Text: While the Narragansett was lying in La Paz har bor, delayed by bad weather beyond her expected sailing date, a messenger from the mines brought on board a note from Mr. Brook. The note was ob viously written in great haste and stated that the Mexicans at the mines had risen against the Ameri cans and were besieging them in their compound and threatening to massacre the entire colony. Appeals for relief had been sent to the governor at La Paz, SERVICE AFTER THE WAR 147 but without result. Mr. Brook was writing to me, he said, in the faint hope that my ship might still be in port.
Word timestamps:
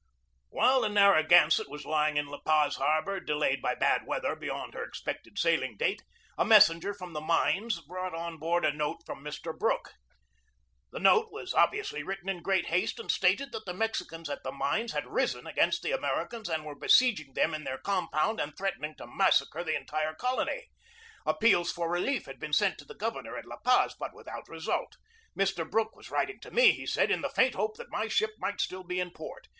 While 0.49 0.81
the 0.81 0.89
Narragansett 0.89 1.69
was 1.69 1.85
lying 1.85 2.17
in 2.17 2.25
La 2.25 2.39
Paz 2.39 2.77
har 2.77 3.03
bor, 3.03 3.19
delayed 3.19 3.61
by 3.61 3.75
bad 3.75 4.07
weather 4.07 4.35
beyond 4.35 4.73
her 4.73 4.83
expected 4.83 5.37
sailing 5.37 5.77
date, 5.77 6.01
a 6.39 6.43
messenger 6.43 6.91
from 6.95 7.13
the 7.13 7.21
mines 7.21 7.79
brought 7.81 8.15
on 8.15 8.39
board 8.39 8.65
a 8.65 8.73
note 8.73 9.03
from 9.05 9.23
Mr. 9.23 9.55
Brook. 9.55 9.93
The 10.91 10.99
note 10.99 11.27
was 11.29 11.53
ob 11.53 11.73
viously 11.73 12.03
written 12.03 12.29
in 12.29 12.41
great 12.41 12.65
haste 12.65 12.99
and 12.99 13.11
stated 13.11 13.51
that 13.51 13.67
the 13.67 13.75
Mexicans 13.75 14.27
at 14.27 14.41
the 14.41 14.51
mines 14.51 14.93
had 14.93 15.05
risen 15.05 15.45
against 15.45 15.83
the 15.83 15.91
Ameri 15.91 16.31
cans 16.31 16.49
and 16.49 16.65
were 16.65 16.73
besieging 16.73 17.35
them 17.35 17.53
in 17.53 17.63
their 17.63 17.77
compound 17.77 18.39
and 18.39 18.57
threatening 18.57 18.95
to 18.95 19.05
massacre 19.05 19.63
the 19.63 19.77
entire 19.77 20.15
colony. 20.15 20.69
Appeals 21.27 21.71
for 21.71 21.87
relief 21.91 22.25
had 22.25 22.39
been 22.39 22.53
sent 22.53 22.79
to 22.79 22.85
the 22.85 22.95
governor 22.95 23.37
at 23.37 23.45
La 23.45 23.57
Paz, 23.57 23.91
SERVICE 23.99 23.99
AFTER 23.99 23.99
THE 23.99 24.01
WAR 24.01 24.21
147 24.23 24.41
but 24.49 24.49
without 24.49 24.49
result. 24.49 24.97
Mr. 25.37 25.69
Brook 25.71 25.95
was 25.95 26.09
writing 26.09 26.39
to 26.39 26.49
me, 26.49 26.71
he 26.71 26.87
said, 26.87 27.11
in 27.11 27.21
the 27.21 27.29
faint 27.29 27.53
hope 27.53 27.77
that 27.77 27.91
my 27.91 28.07
ship 28.07 28.31
might 28.39 28.59
still 28.59 28.83
be 28.83 28.99
in 28.99 29.11
port. 29.11 29.47